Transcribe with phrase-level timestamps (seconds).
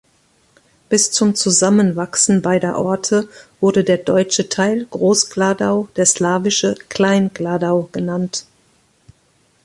[0.89, 8.47] Bis zum Zusammenwachsen beider Orte wurde der deutsche Teil Groß-Gladau, der slawische Klein-Gladau genannt.